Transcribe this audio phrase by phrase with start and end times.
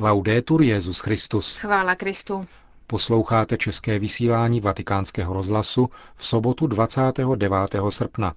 [0.00, 1.56] Laudetur Jezus Christus.
[1.56, 2.46] Chvála Kristu.
[2.86, 7.52] Posloucháte české vysílání Vatikánského rozhlasu v sobotu 29.
[7.88, 8.34] srpna.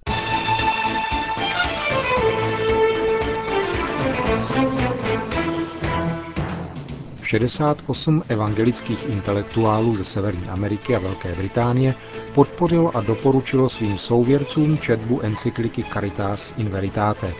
[7.22, 11.94] Šedesát osm evangelických intelektuálů ze Severní Ameriky a Velké Británie
[12.34, 17.34] podpořilo a doporučilo svým souvěrcům četbu encykliky Caritas in Veritate.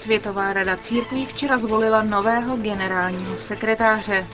[0.00, 4.26] Světová rada církví včera zvolila nového generálního sekretáře.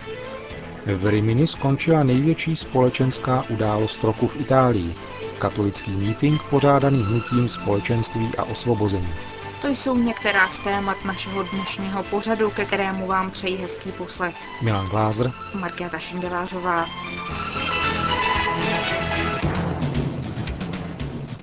[0.86, 4.94] V Rimini skončila největší společenská událost roku v Itálii.
[5.38, 9.14] Katolický mítink pořádaný hnutím společenství a osvobození.
[9.62, 14.62] To jsou některá z témat našeho dnešního pořadu, ke kterému vám přeji hezký poslech.
[14.62, 16.86] Milan Glázer, Markéta Šindelářová.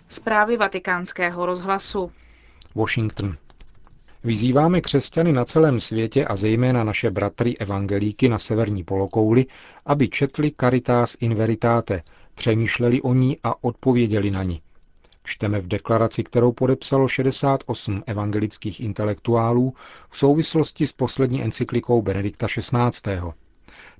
[0.07, 2.11] Zprávy vatikánského rozhlasu.
[2.75, 3.37] Washington.
[4.25, 9.45] Vyzýváme křesťany na celém světě a zejména naše bratry evangelíky na severní polokouli,
[9.85, 12.03] aby četli Caritas in Veritate,
[12.35, 14.61] přemýšleli o ní a odpověděli na ní.
[15.23, 19.73] Čteme v deklaraci, kterou podepsalo 68 evangelických intelektuálů
[20.09, 23.11] v souvislosti s poslední encyklikou Benedikta XVI.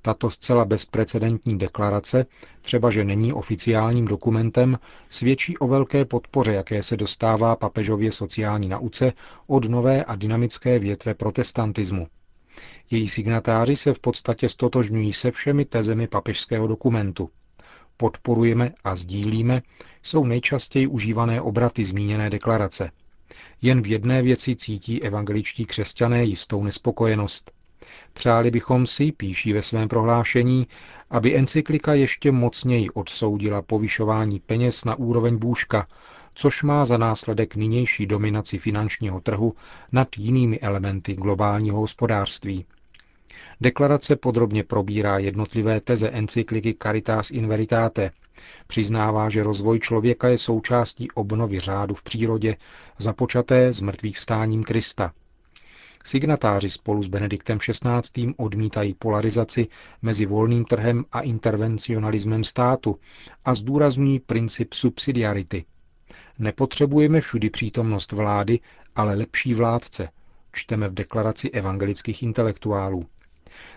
[0.01, 2.25] Tato zcela bezprecedentní deklarace,
[2.61, 9.13] třeba že není oficiálním dokumentem, svědčí o velké podpoře, jaké se dostává papežově sociální nauce
[9.47, 12.07] od nové a dynamické větve protestantismu.
[12.91, 17.29] Její signatáři se v podstatě stotožňují se všemi tezemi papežského dokumentu.
[17.97, 19.61] Podporujeme a sdílíme
[20.03, 22.91] jsou nejčastěji užívané obraty zmíněné deklarace.
[23.61, 27.51] Jen v jedné věci cítí evangeličtí křesťané jistou nespokojenost–
[28.13, 30.67] Přáli bychom si, píší ve svém prohlášení,
[31.09, 35.87] aby encyklika ještě mocněji odsoudila povyšování peněz na úroveň bůžka,
[36.33, 39.53] což má za následek nynější dominaci finančního trhu
[39.91, 42.65] nad jinými elementy globálního hospodářství.
[43.61, 48.11] Deklarace podrobně probírá jednotlivé teze encykliky Caritas in Veritate.
[48.67, 52.55] Přiznává, že rozvoj člověka je součástí obnovy řádu v přírodě,
[52.97, 55.11] započaté s mrtvých vstáním Krista–
[56.03, 58.33] Signatáři spolu s Benediktem XVI.
[58.37, 59.67] odmítají polarizaci
[60.01, 62.99] mezi volným trhem a intervencionalismem státu
[63.45, 65.65] a zdůrazňují princip subsidiarity.
[66.39, 68.59] Nepotřebujeme všudy přítomnost vlády,
[68.95, 70.09] ale lepší vládce,
[70.51, 73.05] čteme v deklaraci evangelických intelektuálů.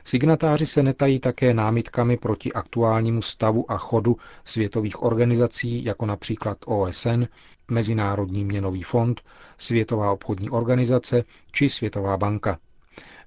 [0.04, 7.24] Signatáři se netají také námitkami proti aktuálnímu stavu a chodu světových organizací, jako například OSN,
[7.70, 9.20] Mezinárodní měnový fond,
[9.58, 12.58] Světová obchodní organizace či Světová banka.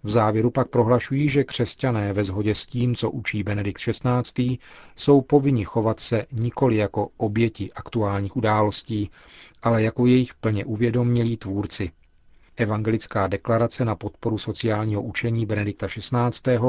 [0.04, 4.58] V závěru pak prohlašují, že křesťané ve shodě s tím, co učí Benedikt XVI.,
[4.96, 9.12] jsou povinni chovat se nikoli jako oběti aktuálních událostí,
[9.62, 11.92] ale jako jejich plně uvědomělí tvůrci.
[12.60, 16.60] Evangelická deklarace na podporu sociálního učení Benedikta XVI.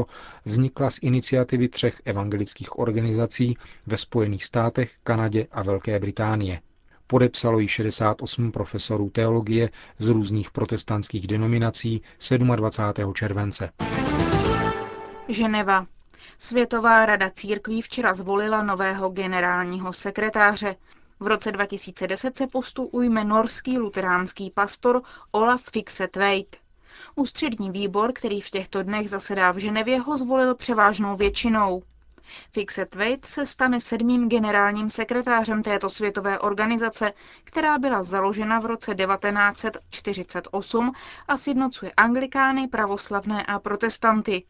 [0.44, 3.56] vznikla z iniciativy třech evangelických organizací
[3.86, 6.60] ve Spojených státech, Kanadě a Velké Británie.
[7.06, 12.02] Podepsalo ji 68 profesorů teologie z různých protestantských denominací
[12.56, 13.14] 27.
[13.14, 13.70] července.
[15.28, 15.86] Ženeva.
[16.38, 20.76] Světová rada církví včera zvolila nového generálního sekretáře.
[21.22, 26.56] V roce 2010 se postu ujme norský luteránský pastor Olaf Fixetveit.
[27.14, 31.82] Ústřední výbor, který v těchto dnech zasedá v Ženevě, ho zvolil převážnou většinou.
[32.52, 37.12] Fixetveit se stane sedmým generálním sekretářem této světové organizace,
[37.44, 40.92] která byla založena v roce 1948
[41.28, 44.44] a sjednocuje anglikány, pravoslavné a protestanty.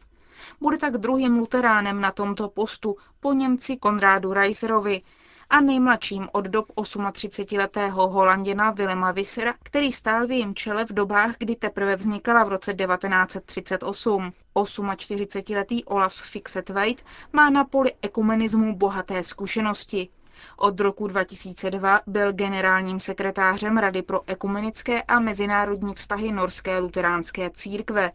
[0.60, 5.02] Bude tak druhým luteránem na tomto postu po Němci Konrádu Reiserovi,
[5.50, 11.34] a nejmladším od dob 38-letého Holanděna Willema Vissera, který stál v jejím čele v dobách,
[11.38, 14.32] kdy teprve vznikala v roce 1938.
[14.54, 20.08] 48-letý Olaf Fixetveit má na poli ekumenismu bohaté zkušenosti.
[20.56, 28.12] Od roku 2002 byl generálním sekretářem Rady pro ekumenické a mezinárodní vztahy Norské luteránské církve.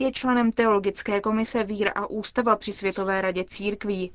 [0.00, 4.12] Je členem teologické komise Víra a ústava při Světové radě církví.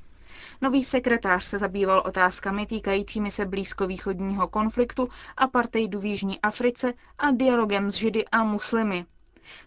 [0.60, 7.90] Nový sekretář se zabýval otázkami týkajícími se blízkovýchodního konfliktu, apartheidu v Jižní Africe a dialogem
[7.90, 9.06] s Židy a muslimy.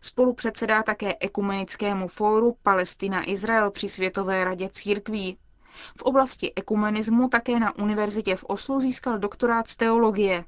[0.01, 5.37] Spolu předsedá také ekumenickému fóru Palestina-Izrael při Světové radě církví.
[5.97, 10.43] V oblasti ekumenismu také na univerzitě v Oslu získal doktorát z teologie.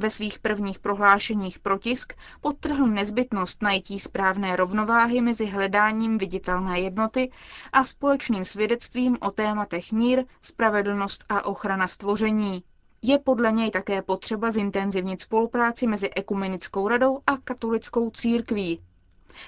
[0.00, 7.30] Ve svých prvních prohlášeních protisk podtrhl nezbytnost najítí správné rovnováhy mezi hledáním viditelné jednoty
[7.72, 12.62] a společným svědectvím o tématech mír, spravedlnost a ochrana stvoření.
[13.02, 18.80] Je podle něj také potřeba zintenzivnit spolupráci mezi Ekumenickou radou a katolickou církví.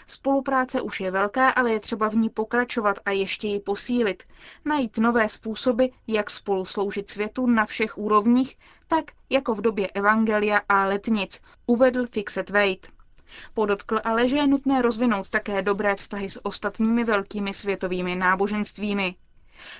[0.07, 4.23] Spolupráce už je velká, ale je třeba v ní pokračovat a ještě ji posílit.
[4.65, 8.57] Najít nové způsoby, jak spolu sloužit světu na všech úrovních,
[8.89, 13.03] tak jako v době Evangelia a letnic, uvedl Fixet Wade.
[13.55, 19.15] Podotkl ale, že je nutné rozvinout také dobré vztahy s ostatními velkými světovými náboženstvími.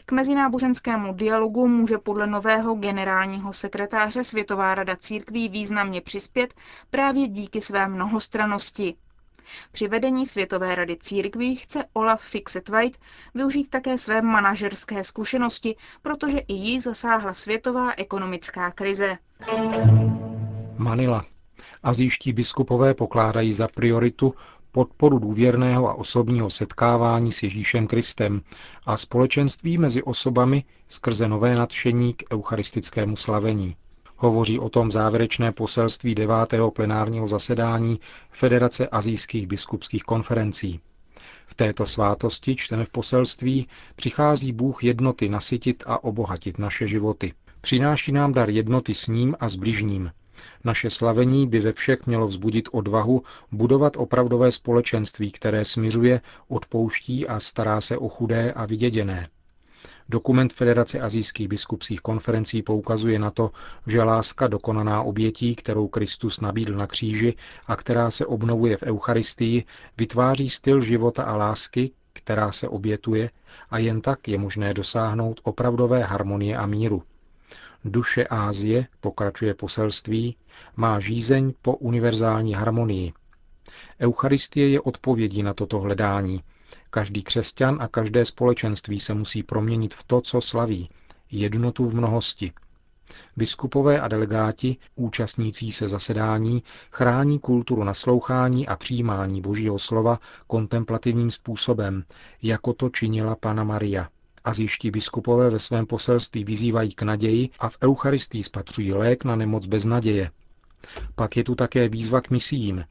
[0.07, 6.55] K mezináboženskému dialogu může podle nového generálního sekretáře Světová rada církví významně přispět
[6.91, 8.95] právě díky své mnohostranosti.
[9.73, 12.97] Při vedení Světové rady církví chce Olaf Fixet-White
[13.35, 19.19] využít také své manažerské zkušenosti, protože i jí zasáhla světová ekonomická krize.
[20.77, 21.25] Manila.
[21.83, 24.35] Azijští biskupové pokládají za prioritu
[24.73, 28.41] podporu důvěrného a osobního setkávání s Ježíšem Kristem
[28.87, 33.77] a společenství mezi osobami skrze nové nadšení k eucharistickému slavení.
[34.23, 36.35] Hovoří o tom závěrečné poselství 9.
[36.75, 40.81] plenárního zasedání Federace azijských biskupských konferencí.
[41.47, 47.33] V této svátosti, čteme v poselství, přichází Bůh jednoty nasytit a obohatit naše životy.
[47.61, 50.11] Přináší nám dar jednoty s ním a s bližním,
[50.65, 53.23] naše slavení by ve všech mělo vzbudit odvahu
[53.53, 59.29] budovat opravdové společenství, které smiřuje, odpouští a stará se o chudé a vyděděné.
[60.13, 63.51] Dokument Federace azijských biskupských konferencí poukazuje na to,
[63.87, 67.35] že láska dokonaná obětí, kterou Kristus nabídl na kříži
[67.67, 69.65] a která se obnovuje v Eucharistii,
[69.99, 73.31] vytváří styl života a lásky, která se obětuje
[73.71, 77.03] a jen tak je možné dosáhnout opravdové harmonie a míru.
[77.85, 80.37] Duše Ázie, pokračuje poselství,
[80.77, 83.13] má žízeň po univerzální harmonii.
[84.01, 86.43] Eucharistie je odpovědí na toto hledání.
[86.91, 90.89] Každý křesťan a každé společenství se musí proměnit v to, co slaví,
[91.31, 92.53] jednotu v mnohosti.
[93.37, 102.05] Biskupové a delegáti, účastnící se zasedání, chrání kulturu naslouchání a přijímání Božího slova kontemplativním způsobem,
[102.43, 104.09] jako to činila Pana Maria.
[104.45, 109.67] Azijští biskupové ve svém poselství vyzývají k naději a v Eucharistii spatřují lék na nemoc
[109.67, 110.31] bez naděje.
[111.15, 112.85] Pak je tu také výzva k misím.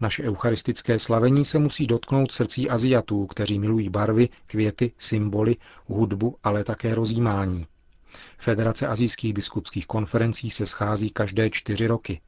[0.00, 6.64] Naše eucharistické slavení se musí dotknout srdcí Aziatů, kteří milují barvy, květy, symboly, hudbu, ale
[6.64, 7.66] také rozjímání.
[8.38, 12.20] Federace azijských biskupských konferencí se schází každé čtyři roky.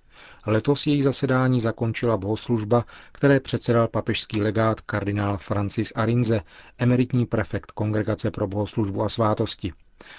[0.46, 6.40] Letos její zasedání zakončila bohoslužba, které předsedal papežský legát kardinál Francis Arinze,
[6.78, 9.72] emeritní prefekt Kongregace pro bohoslužbu a svátosti.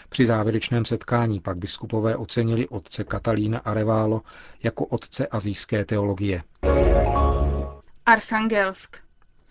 [0.09, 4.21] Při závěrečném setkání pak biskupové ocenili otce Katalína Areválo
[4.63, 6.43] jako otce azijské teologie.
[8.05, 8.97] Archangelsk.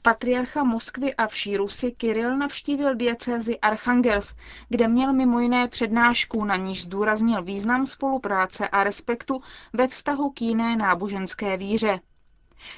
[0.02, 4.34] Patriarcha Moskvy a vší Rusy Kiril navštívil diecézi Archangels,
[4.68, 9.40] kde měl mimo jiné přednášku, na níž zdůraznil význam spolupráce a respektu
[9.72, 12.00] ve vztahu k jiné náboženské víře.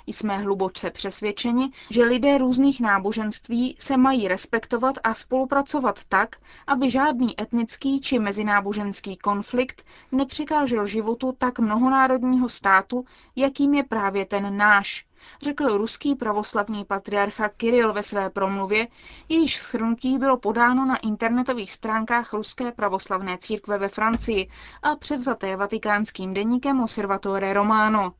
[0.06, 6.36] Jsme hluboce přesvědčeni, že lidé různých náboženství se mají respektovat a spolupracovat tak,
[6.66, 13.04] aby žádný etnický či mezináboženský konflikt nepřekážel životu tak mnohonárodního státu,
[13.36, 15.06] jakým je právě ten náš,
[15.42, 18.88] řekl ruský pravoslavný patriarcha Kiril ve své promluvě,
[19.28, 24.48] jejíž schrnutí bylo podáno na internetových stránkách Ruské pravoslavné církve ve Francii
[24.82, 28.12] a převzaté vatikánským deníkem Osservatore Romano.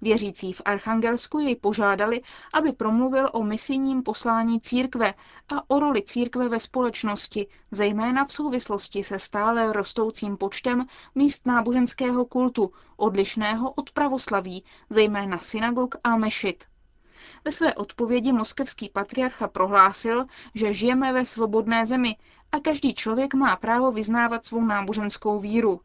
[0.00, 2.22] Věřící v Archangelsku jej požádali,
[2.52, 5.14] aby promluvil o misijním poslání církve
[5.48, 12.24] a o roli církve ve společnosti, zejména v souvislosti se stále rostoucím počtem míst náboženského
[12.24, 16.64] kultu, odlišného od pravoslaví, zejména synagog a mešit.
[17.44, 22.16] Ve své odpovědi moskevský patriarcha prohlásil, že žijeme ve svobodné zemi
[22.52, 25.80] a každý člověk má právo vyznávat svou náboženskou víru.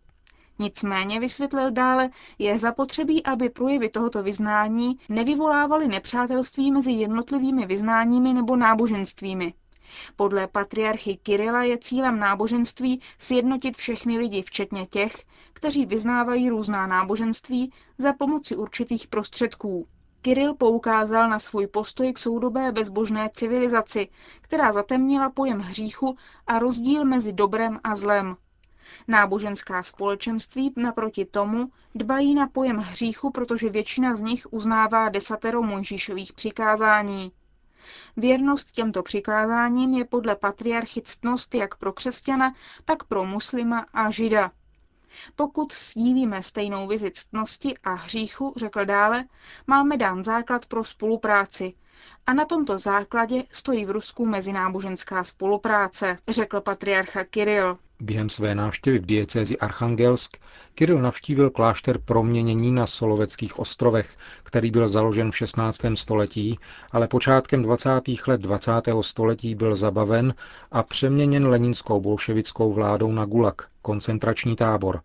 [0.60, 2.10] Nicméně, vysvětlil dále,
[2.40, 9.54] je zapotřebí, aby projevy tohoto vyznání nevyvolávaly nepřátelství mezi jednotlivými vyznáními nebo náboženstvími.
[10.16, 15.14] Podle patriarchy Kirila je cílem náboženství sjednotit všechny lidi, včetně těch,
[15.54, 19.88] kteří vyznávají různá náboženství za pomoci určitých prostředků.
[20.22, 24.08] Kiril poukázal na svůj postoj k soudobé bezbožné civilizaci,
[24.42, 28.36] která zatemnila pojem hříchu a rozdíl mezi dobrem a zlem.
[29.08, 36.34] Náboženská společenství naproti tomu dbají na pojem hříchu, protože většina z nich uznává desatero Mojžíšových
[36.34, 37.32] přikázání.
[38.17, 42.53] Věrnost těmto přikázáním je podle patriarchy ctnost jak pro křesťana,
[42.86, 44.51] tak pro muslima a žida.
[45.36, 49.25] Pokud sdílíme stejnou vizi ctnosti a hříchu, řekl dále,
[49.67, 51.74] máme dán základ pro spolupráci.
[52.25, 57.77] A na tomto základě stojí v Rusku mezináboženská spolupráce, řekl patriarcha Kiril.
[58.01, 60.38] Během své návštěvy v diecézi Archangelsk
[60.75, 65.82] Kiril navštívil klášter proměnění na Soloveckých ostrovech, který byl založen v 16.
[65.96, 66.60] století,
[66.92, 67.89] ale počátkem 20.
[68.27, 68.72] let 20.
[69.01, 70.34] století byl zabaven
[70.72, 75.01] a přeměněn leninskou bolševickou vládou na Gulag, koncentrační tábor.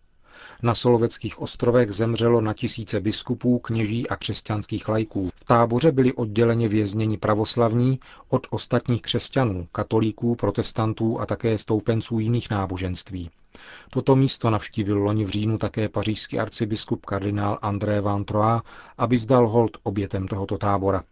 [0.62, 5.30] Na Soloveckých ostrovech zemřelo na tisíce biskupů, kněží a křesťanských lajků.
[5.34, 12.50] V táboře byli odděleně vězněni pravoslavní od ostatních křesťanů, katolíků, protestantů a také stoupenců jiných
[12.50, 13.30] náboženství.
[13.90, 18.62] Toto místo navštívil loni v říjnu také pařížský arcibiskup kardinál André Van Troyes,
[18.98, 21.02] aby vzdal hold obětem tohoto tábora.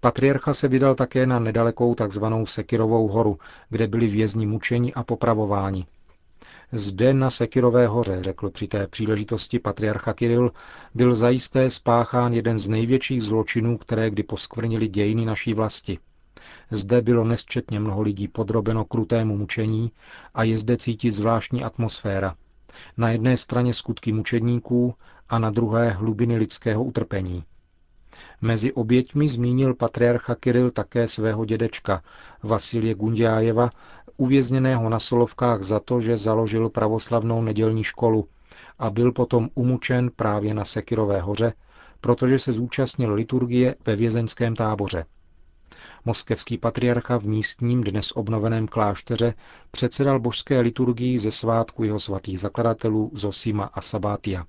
[0.00, 2.24] Patriarcha se vydal také na nedalekou tzv.
[2.44, 5.86] Sekirovou horu, kde byli vězni mučeni a popravováni.
[6.72, 10.52] Zde na Sekirové hoře, řekl při té příležitosti patriarcha Kiril,
[10.94, 15.98] byl zajisté spáchán jeden z největších zločinů, které kdy poskvrnili dějiny naší vlasti.
[16.70, 19.92] Zde bylo nesčetně mnoho lidí podrobeno krutému mučení
[20.34, 22.34] a je zde cítit zvláštní atmosféra.
[22.96, 24.94] Na jedné straně skutky mučedníků
[25.28, 27.44] a na druhé hlubiny lidského utrpení.
[28.40, 32.02] Mezi oběťmi zmínil patriarcha Kiril také svého dědečka,
[32.42, 33.70] Vasilje Gundiájeva,
[34.16, 38.28] uvězněného na Solovkách za to, že založil pravoslavnou nedělní školu
[38.78, 41.52] a byl potom umučen právě na Sekirové hoře,
[42.00, 45.04] protože se zúčastnil liturgie ve vězeňském táboře.
[46.04, 49.34] Moskevský patriarcha v místním dnes obnoveném klášteře
[49.70, 54.44] předsedal božské liturgii ze svátku jeho svatých zakladatelů Zosima a Sabátia.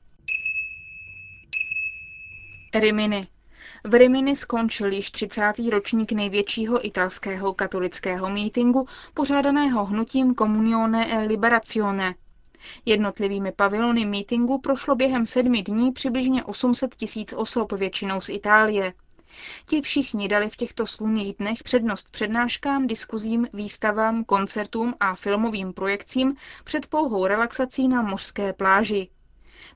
[2.73, 3.34] Rimini.
[3.83, 5.53] V Rimini skončil již 30.
[5.71, 12.15] ročník největšího italského katolického mítingu, pořádaného hnutím Comunione e Liberazione.
[12.85, 18.93] Jednotlivými pavilony mítingu prošlo během sedmi dní přibližně 800 tisíc osob, většinou z Itálie.
[19.69, 26.35] Ti všichni dali v těchto slunných dnech přednost přednáškám, diskuzím, výstavám, koncertům a filmovým projekcím
[26.63, 29.09] před pouhou relaxací na mořské pláži.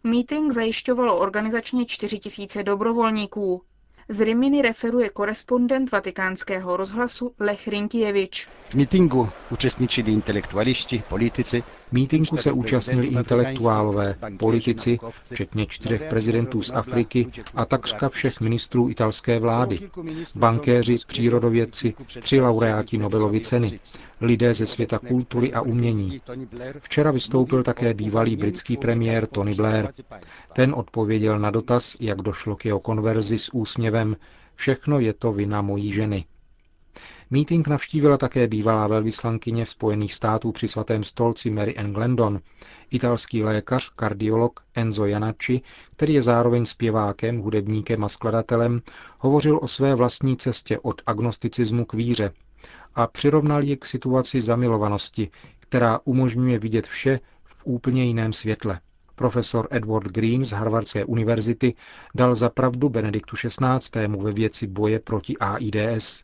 [0.03, 3.63] Meeting zajišťovalo organizačně 4 tisíce dobrovolníků.
[4.12, 8.48] Z Rimini referuje korespondent vatikánského rozhlasu Lech Rinkievič.
[8.70, 11.63] V mítingu účastnili intelektualisti, politici.
[11.91, 15.00] Mítinku se účastnili intelektuálové, politici,
[15.31, 19.79] včetně čtyřech prezidentů z Afriky a takřka všech ministrů italské vlády,
[20.36, 23.79] bankéři, přírodovědci, tři laureáti Nobelovy ceny,
[24.22, 26.22] lidé ze světa kultury a umění.
[26.79, 29.88] Včera vystoupil také bývalý britský premiér Tony Blair.
[30.53, 34.15] Ten odpověděl na dotaz, jak došlo k jeho konverzi s úsměvem
[34.60, 36.25] Všechno je to vina mojí ženy.
[37.29, 42.39] Meeting navštívila také bývalá velvyslankyně v Spojených států při svatém stolci Mary Ann Glendon,
[42.91, 48.81] italský lékař, kardiolog Enzo Janacci, který je zároveň zpěvákem, hudebníkem a skladatelem,
[49.19, 52.31] hovořil o své vlastní cestě od agnosticismu k víře
[52.96, 58.79] a přirovnal ji k situaci zamilovanosti, která umožňuje vidět vše v úplně jiném světle.
[59.15, 61.74] Profesor Edward Green z Harvardské univerzity
[62.15, 64.08] dal za pravdu Benediktu XVI.
[64.08, 66.24] ve věci boje proti AIDS.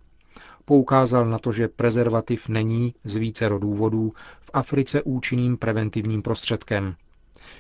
[0.66, 6.96] Poukázal na to, že prezervativ není z vícero důvodů v Africe účinným preventivním prostředkem.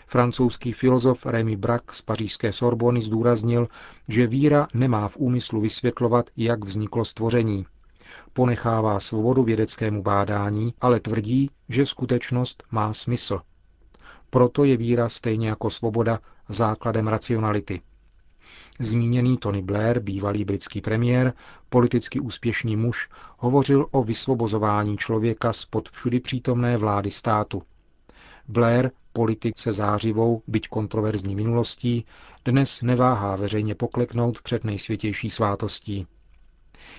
[0.07, 3.67] Francouzský filozof Rémy Braque z pařížské Sorbony zdůraznil,
[4.09, 7.65] že víra nemá v úmyslu vysvětlovat, jak vzniklo stvoření.
[8.33, 13.41] Ponechává svobodu vědeckému bádání, ale tvrdí, že skutečnost má smysl.
[14.29, 16.19] Proto je víra stejně jako svoboda
[16.50, 17.81] základem racionality.
[18.79, 21.33] Zmíněný Tony Blair, bývalý britský premiér,
[21.69, 27.61] politicky úspěšný muž, hovořil o vysvobozování člověka spod všudy přítomné vlády státu.
[28.47, 32.05] Blair, politik se zářivou, byť kontroverzní minulostí,
[32.45, 36.07] dnes neváhá veřejně pokleknout před nejsvětější svátostí.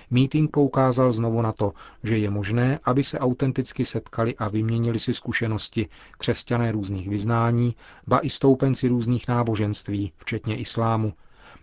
[0.09, 1.73] Meeting poukázal znovu na to,
[2.03, 7.75] že je možné, aby se autenticky setkali a vyměnili si zkušenosti křesťané různých vyznání,
[8.07, 11.13] ba i stoupenci různých náboženství, včetně islámu,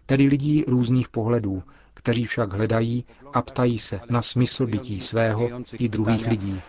[0.06, 1.62] tedy lidí různých pohledů,
[1.94, 6.60] kteří však hledají a ptají se na smysl bytí svého i druhých lidí.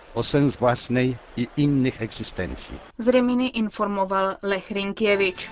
[2.97, 5.51] Z Reminy informoval Lech Rinkěvič.